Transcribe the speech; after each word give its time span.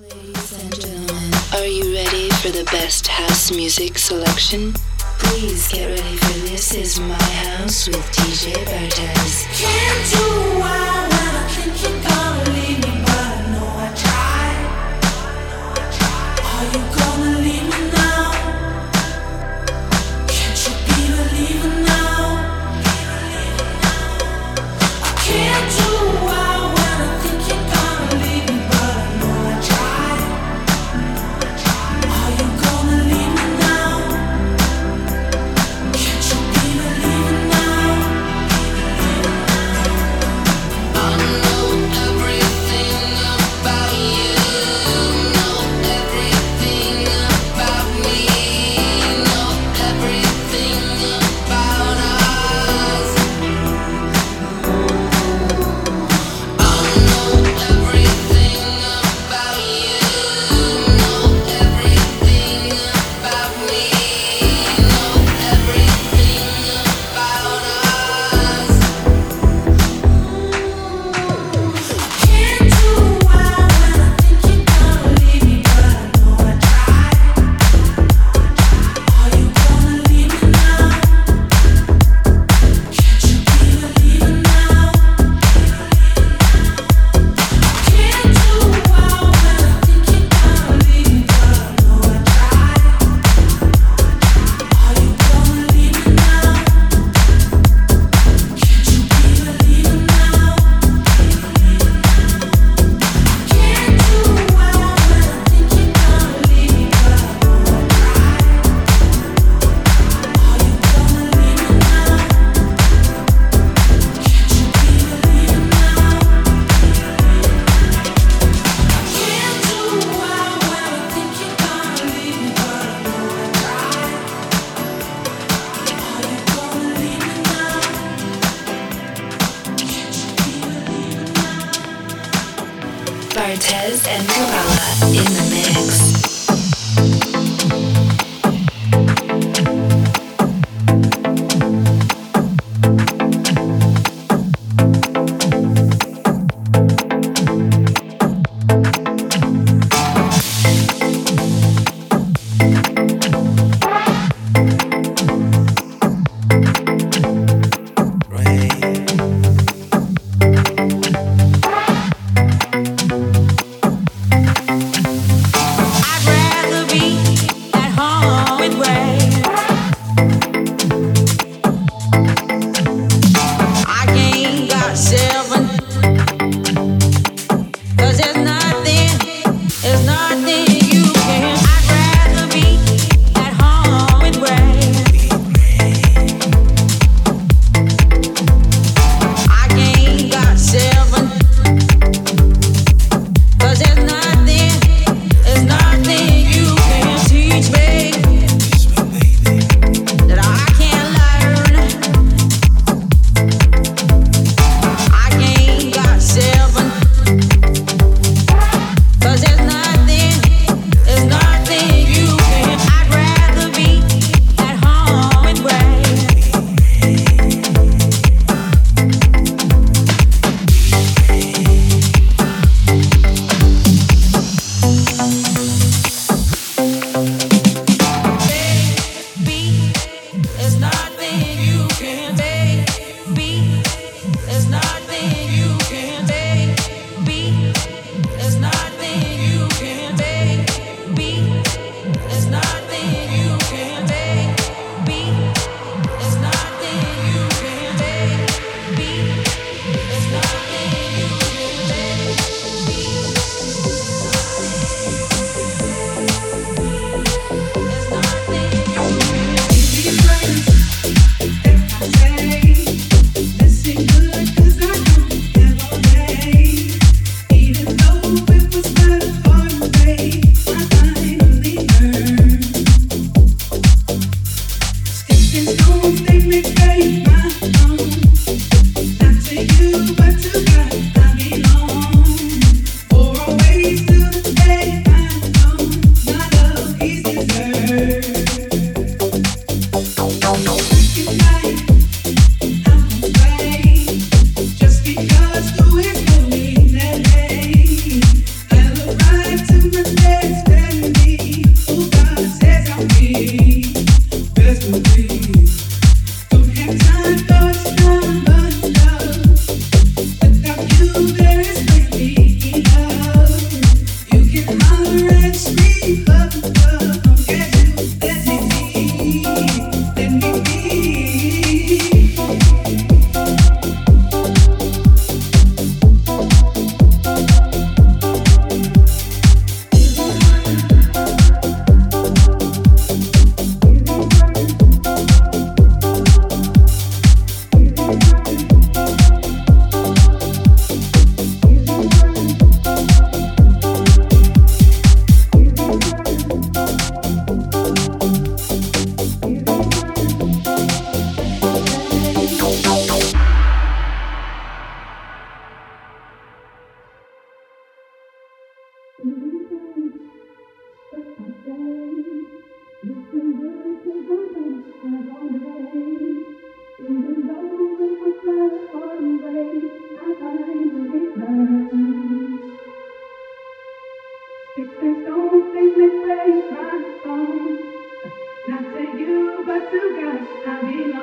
Ladies 0.00 0.62
and 0.62 0.80
gentlemen, 0.80 1.30
are 1.52 1.66
you 1.66 1.94
ready 1.94 2.30
for 2.40 2.48
the 2.48 2.64
best 2.72 3.06
house 3.06 3.50
music 3.50 3.98
selection? 3.98 4.72
Please 5.18 5.68
get 5.70 5.86
ready 5.86 6.16
for 6.16 6.38
This 6.48 6.74
Is 6.74 6.98
My 6.98 7.22
House 7.22 7.88
with 7.88 8.00
DJ 8.12 8.54
Bartez. 8.64 9.44
Can't 9.60 10.10
do 10.10 10.62
I 10.62 11.08
wanna 11.10 11.48
think 11.74 12.11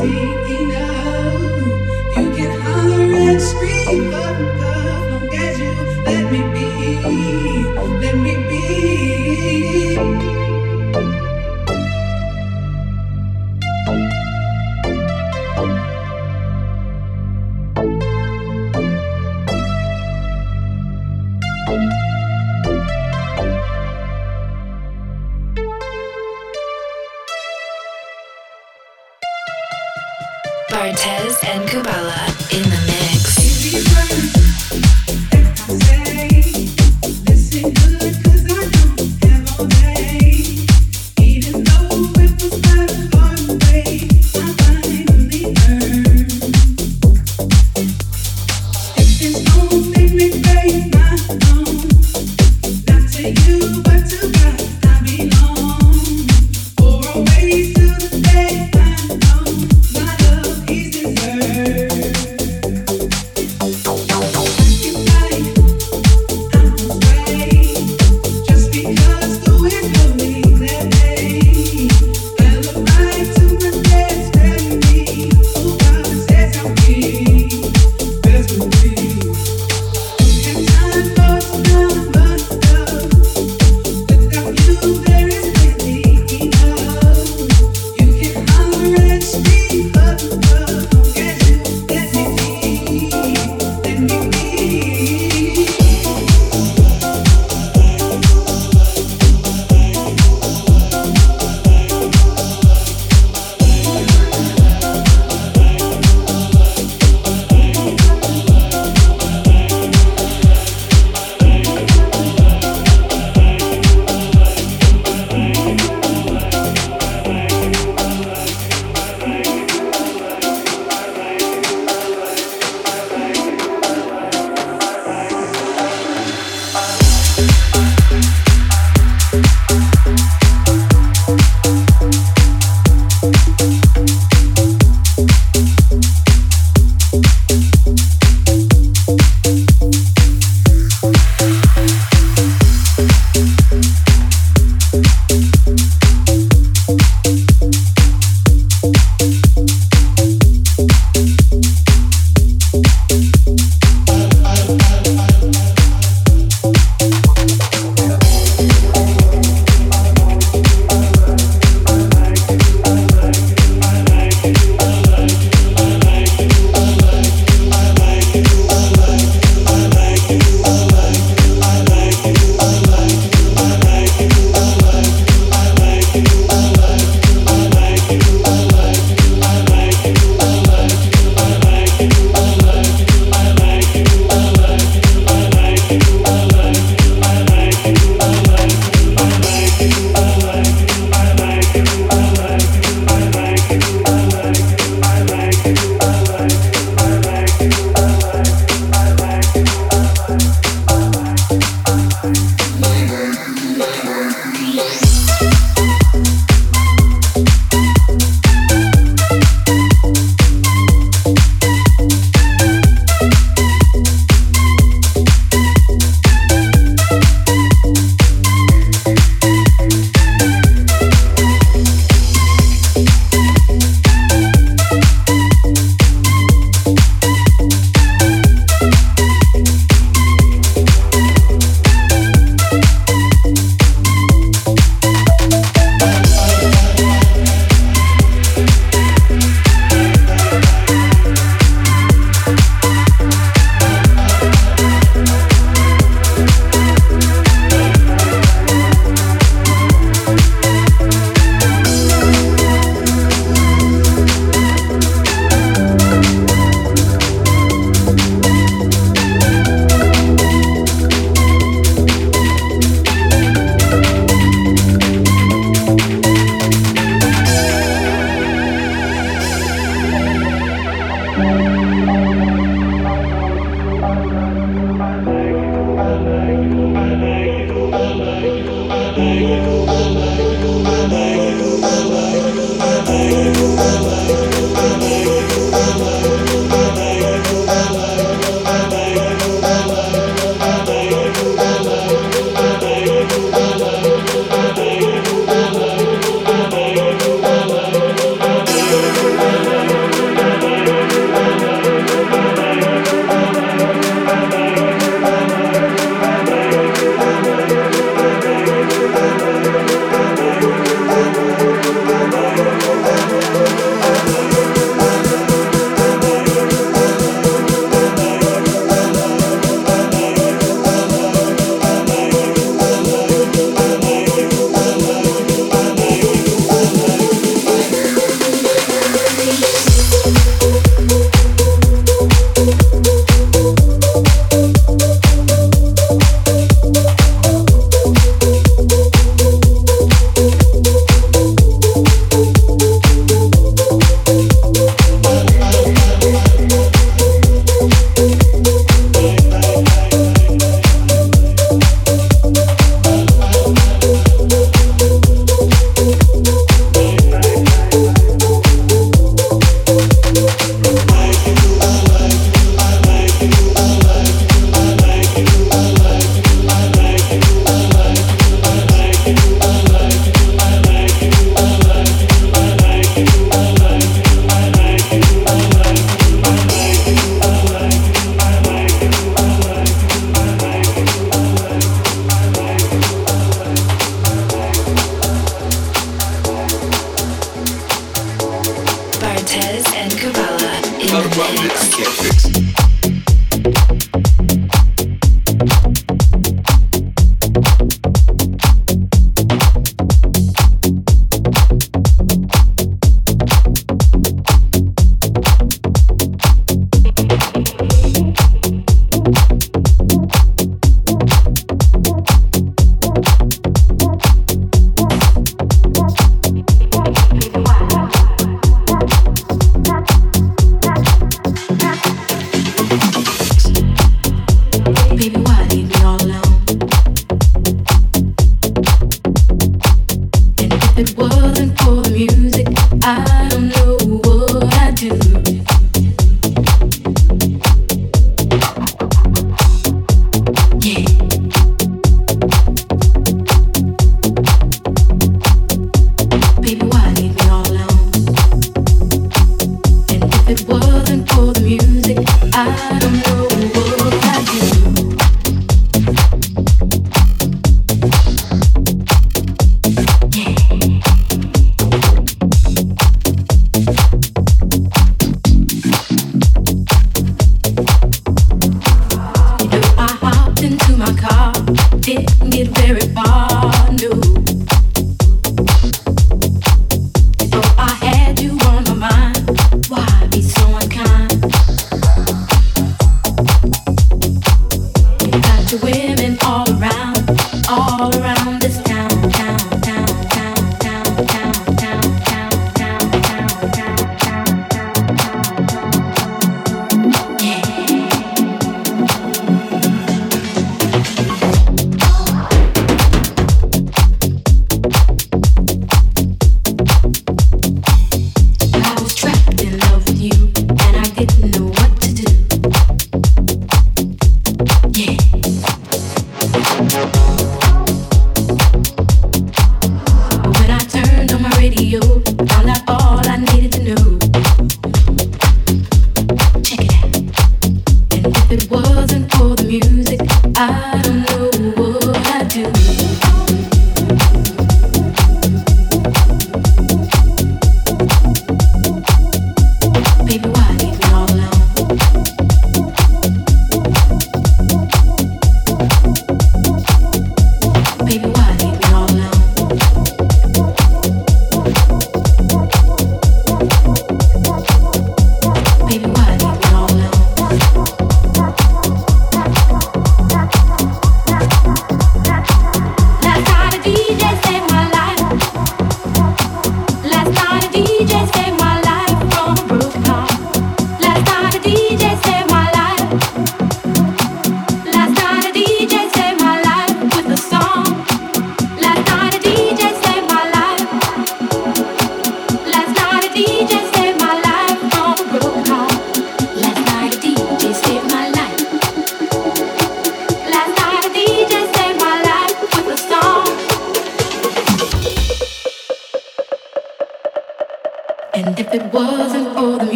Without 0.00 0.14
you 0.14 0.87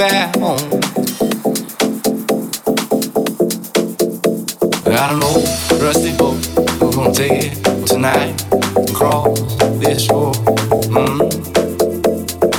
back 0.00 0.34
home. 0.36 0.56
I 4.86 5.10
don't 5.10 5.20
know, 5.20 5.34
rusty 5.78 6.16
boat, 6.16 6.40
We're 6.80 6.90
gonna 6.90 7.12
take 7.12 7.52
it 7.52 7.86
tonight 7.86 8.42
and 8.78 8.94
cross 8.94 9.38
this 9.78 10.06
shore. 10.06 10.32
Mm. 10.88 11.18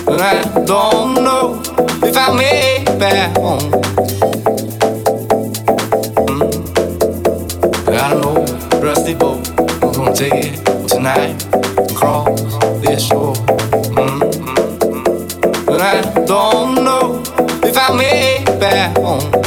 But 0.06 0.22
I 0.22 0.44
don't 0.66 1.16
know 1.16 1.60
if 2.04 2.16
I 2.16 2.32
made 2.38 2.84
it 2.88 3.00
back 3.00 3.36
home. 3.36 3.72
Hmm? 6.28 6.44
I 7.90 8.10
don't 8.12 8.22
know, 8.22 8.46
rusty 8.88 9.16
boat, 9.16 9.50
I'm 9.82 9.92
gonna 9.94 10.16
take 10.16 10.36
it 10.36 10.88
tonight 10.88 11.44
and 11.52 11.96
cross 11.96 12.40
this 12.84 13.08
shore. 13.08 13.34
Mm. 13.98 15.66
But 15.66 15.82
I 15.82 16.26
don't. 16.28 16.61
Way 18.02 18.44
back 18.60 18.98
home. 18.98 19.41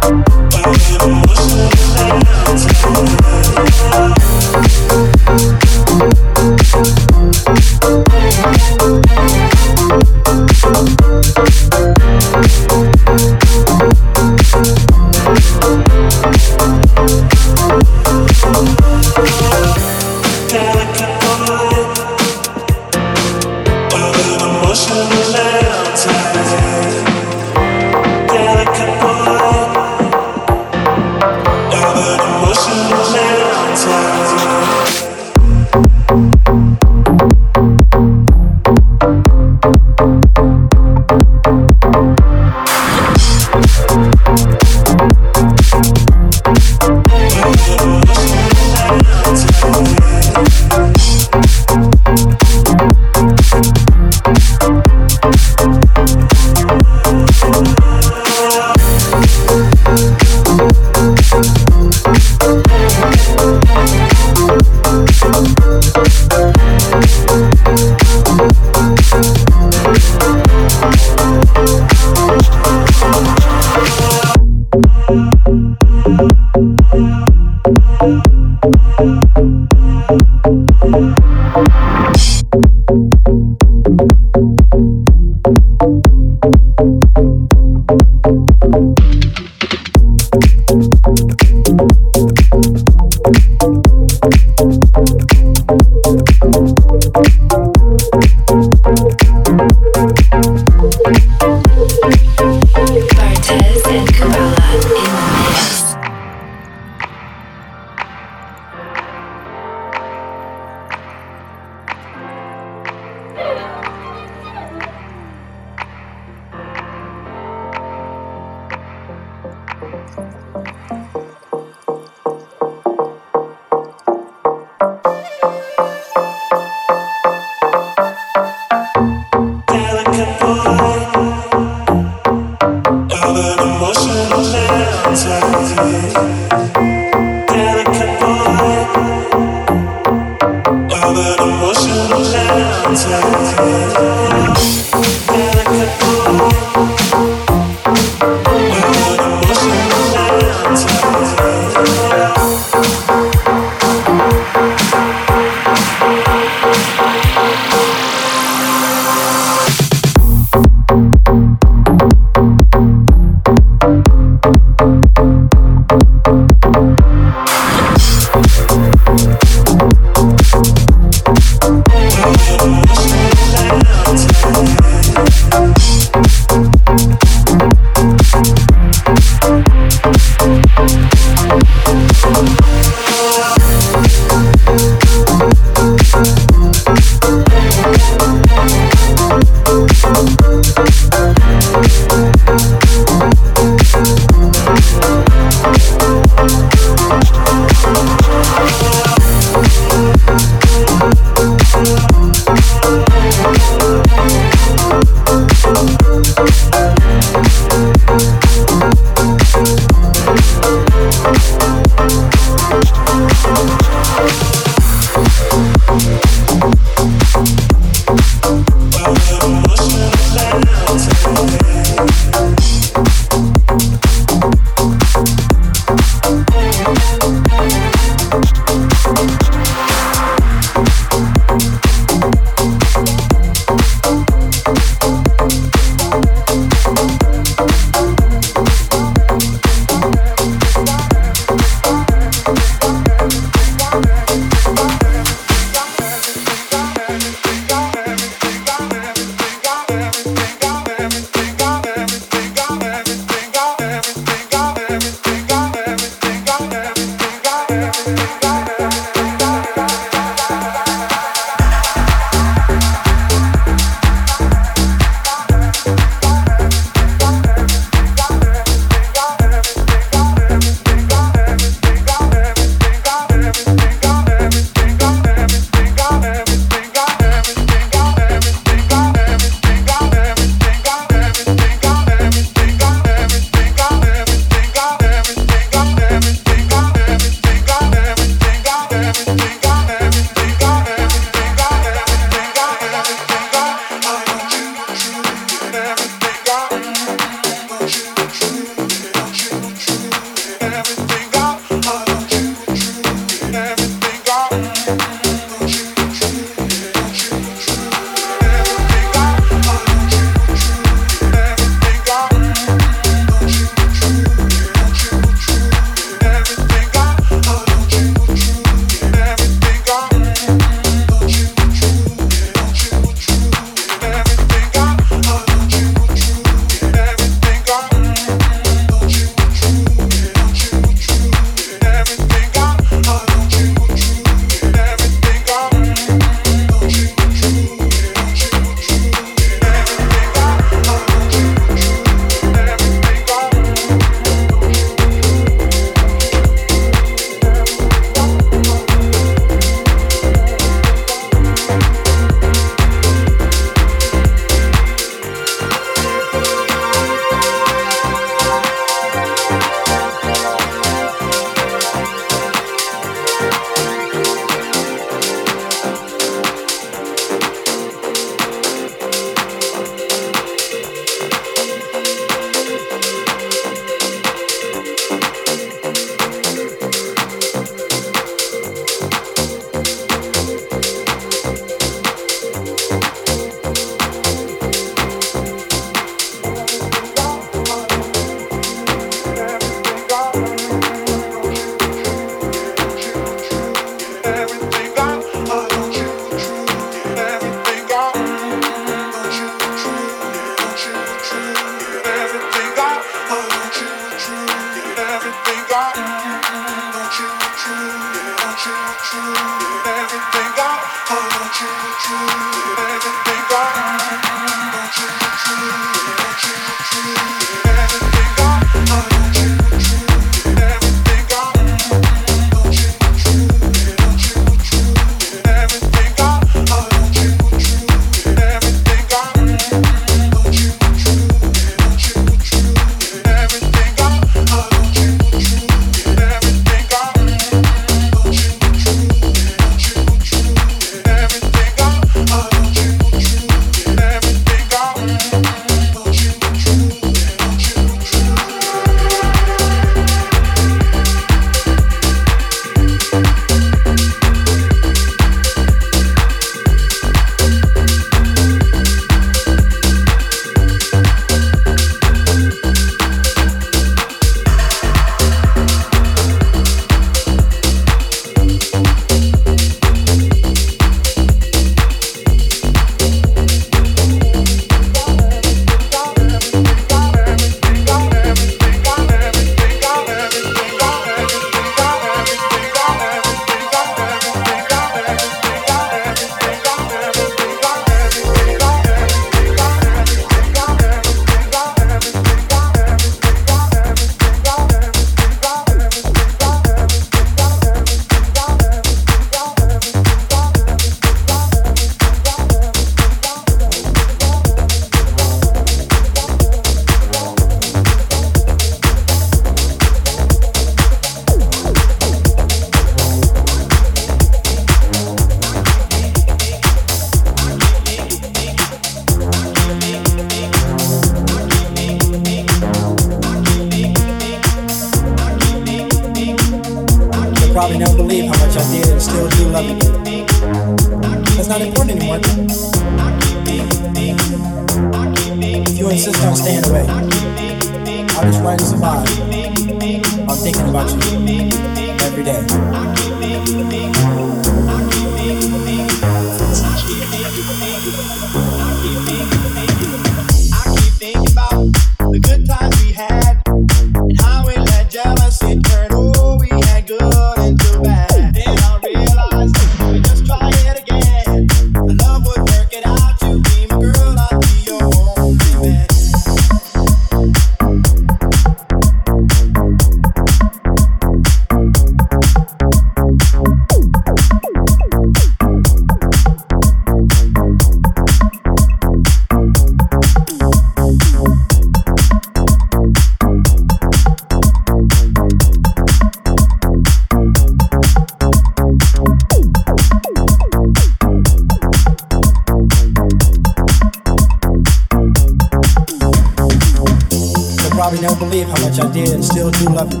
probably 597.94 598.08
never 598.08 598.20
believe 598.20 598.46
how 598.46 598.68
much 598.68 598.80
I 598.80 598.92
did 598.92 599.08
and 599.10 599.24
still 599.24 599.50
do 599.50 599.64
love 599.66 599.92
you. 599.92 600.00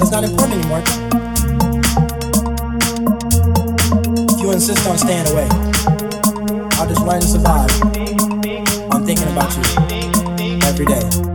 It's 0.00 0.10
not 0.10 0.24
important 0.24 0.60
anymore. 0.60 0.82
If 4.30 4.40
you 4.40 4.52
insist 4.52 4.86
on 4.86 4.98
staying 4.98 5.28
away, 5.28 5.48
I'll 6.72 6.88
just 6.88 7.02
run 7.02 7.16
and 7.16 7.24
survive. 7.24 7.70
I'm 8.92 9.04
thinking 9.04 9.28
about 9.28 9.54
you 9.56 10.58
every 10.64 10.86
day. 10.86 11.33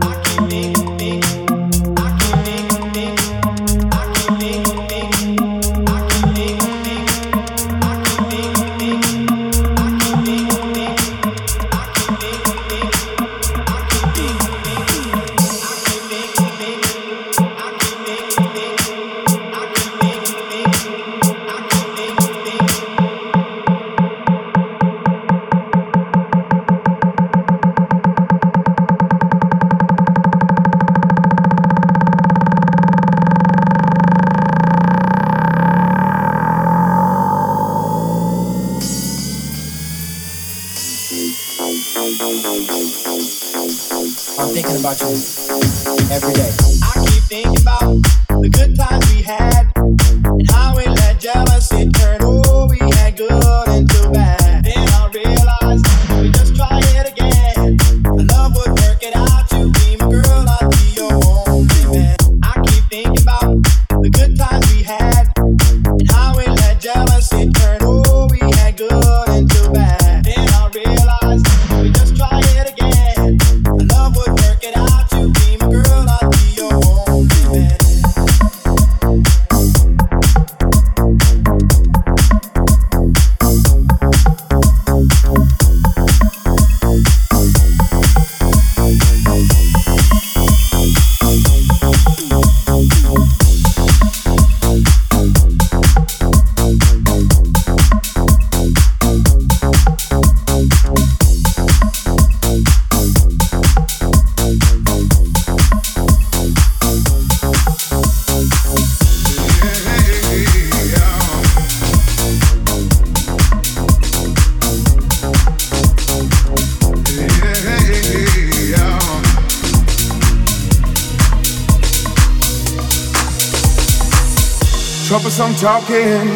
Talking, 125.60 126.26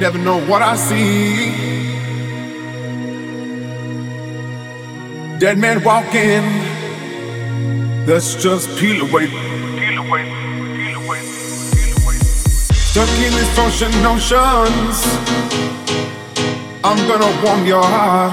never 0.00 0.16
know 0.16 0.40
what 0.46 0.62
I 0.62 0.76
see. 0.76 1.52
Dead 5.38 5.58
man 5.58 5.84
walking, 5.84 6.44
let's 8.06 8.42
just 8.42 8.66
peel 8.78 9.06
away. 9.06 9.26
Peel 9.26 9.98
away, 9.98 10.24
peel 10.74 10.96
away, 11.02 11.20
peel 11.74 11.92
away. 12.00 12.16
Stuck 12.72 13.10
in 13.10 13.32
these 13.38 13.52
function 13.54 13.90
notions, 14.02 14.96
I'm 16.82 17.00
gonna 17.06 17.30
warm 17.44 17.66
your 17.66 17.84
heart. 17.84 18.32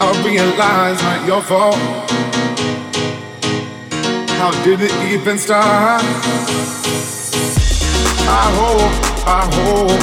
I 0.00 0.22
realize 0.24 1.02
not 1.02 1.26
your 1.26 1.42
fault. 1.42 1.74
How 4.38 4.52
did 4.62 4.82
it 4.82 4.94
even 5.12 5.36
start? 5.36 6.83
I 8.36 8.50
hope, 8.58 8.94
I 9.26 9.42
hope, 9.54 10.02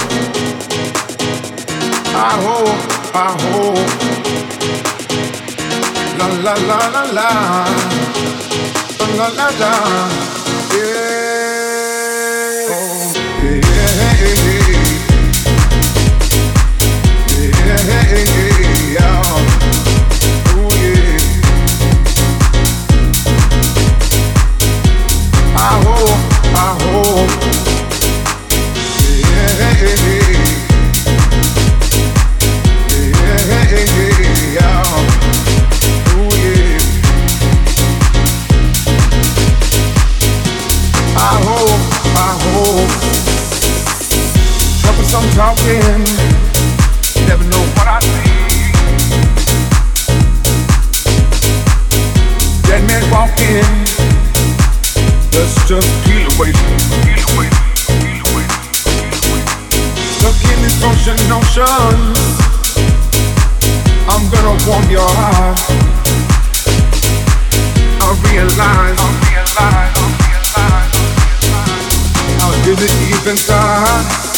I 2.15 2.31
hope, 2.45 2.81
I 3.13 3.27
hope. 3.43 3.89
La 6.17 6.27
la 6.45 6.53
la 6.69 6.77
la 6.93 7.03
la, 7.17 7.29
la 9.17 9.27
la 9.37 9.47
la, 9.61 9.73
yeah. 10.73 11.11
Oh, 12.71 13.11
yeah, 13.43 13.59
yeah, 13.99 14.15
yeah, 14.21 14.47
yeah. 18.95 19.21
Oh. 19.23 19.41
I 25.53 25.69
hope, 25.83 26.19
I 26.55 26.67
hope. 26.81 27.40
Troublesome 45.11 45.35
talking, 45.35 46.05
never 47.27 47.43
know 47.43 47.63
what 47.75 47.85
I 47.85 47.99
see. 47.99 48.71
Dead 52.63 52.81
man 52.87 53.03
walking. 53.11 53.67
Let's 55.33 55.67
just 55.67 55.91
in 60.63 60.71
function 60.79 61.17
notions. 61.27 62.17
I'm 64.07 64.23
gonna 64.31 64.55
warm 64.65 64.89
your 64.89 65.11
heart. 65.11 65.59
I 67.99 68.15
realize, 68.31 68.95
it 72.79 72.93
even? 73.11 74.30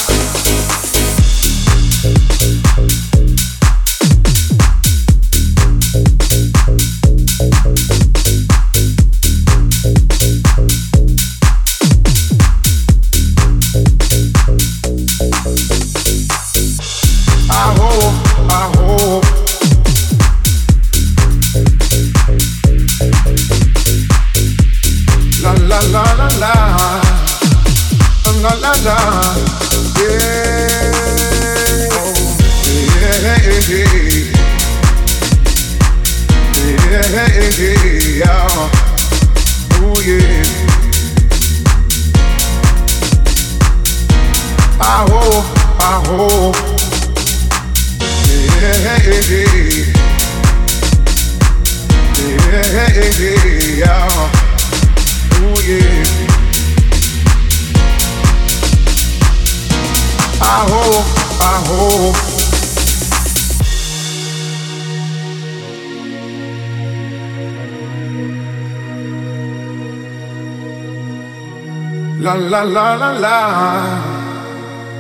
La 72.50 72.62
la 72.64 72.96
la 72.96 73.12
la 73.14 73.38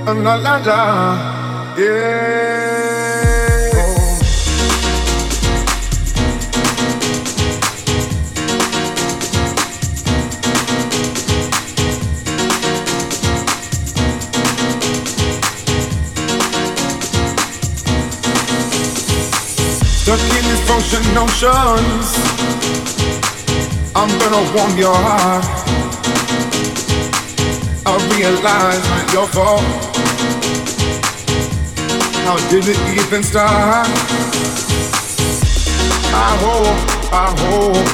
la, 0.05 0.13
la 0.13 0.57
la 0.59 1.75
yeah. 1.77 2.23
Stuck 19.99 20.19
in 20.19 20.43
these 20.47 20.63
function 20.67 21.03
notions. 21.13 22.07
I'm 23.95 24.09
gonna 24.19 24.43
warm 24.55 24.77
your 24.77 24.95
heart. 24.95 25.62
I 27.85 27.97
realize 28.15 29.13
your 29.13 29.27
fault. 29.27 29.61
How 32.25 32.37
did 32.49 32.65
it 32.67 32.79
even 32.97 33.23
start? 33.23 33.87
I 36.15 36.37
hope, 36.43 36.79
I 37.11 37.27
hope, 37.43 37.89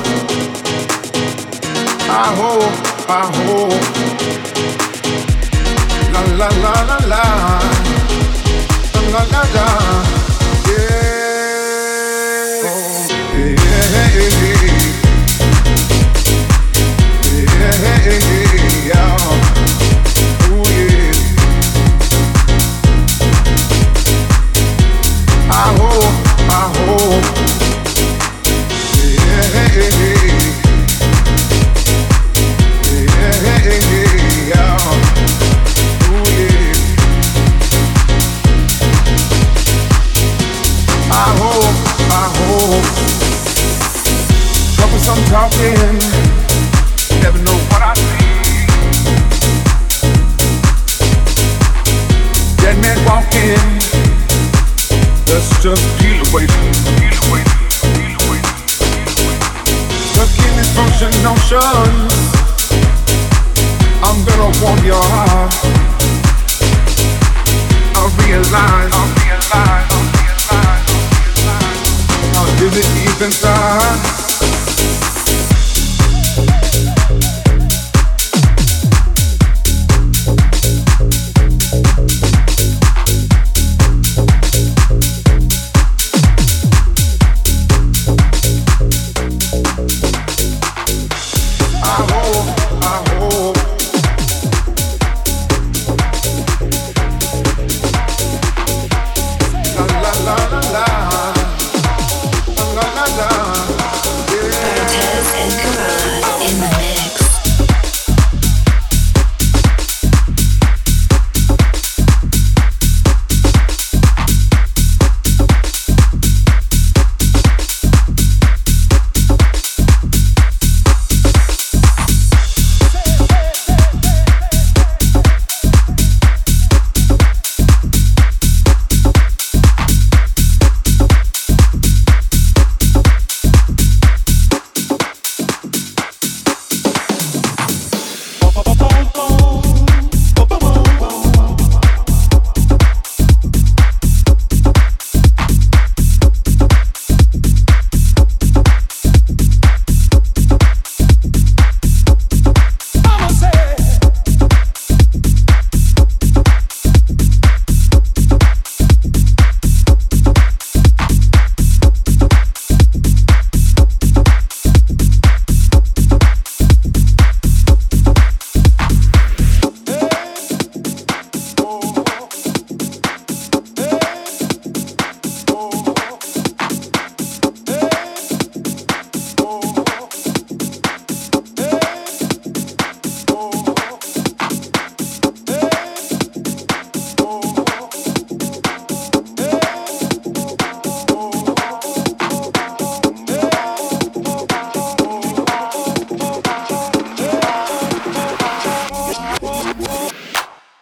I 2.10 2.28
hope, 2.40 2.76
I 3.10 3.26
hope. 3.40 3.84
La 6.14 6.22
la 6.38 6.50
la 6.64 6.74
la, 6.84 6.98
la 7.08 7.79